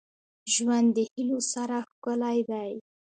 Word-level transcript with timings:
•ژوند 0.53 0.87
د 0.97 0.97
هيلو 1.11 1.39
سره 1.53 1.77
ښکلی 1.89 2.39
دی. 2.49 2.71